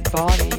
just 0.00 0.12
the 0.38 0.51